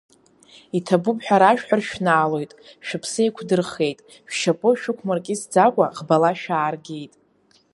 Иҭабуп 0.77 1.17
ҳәа 1.25 1.37
рашәҳәар 1.41 1.81
шәнаалоит, 1.87 2.51
шәыԥсы 2.85 3.19
еиқудырхеит, 3.23 3.99
шәшьапы 4.31 4.69
шәықумыркьысӡакуа 4.81 5.87
ӷбала 5.97 6.31
шәааргеит! 6.41 7.13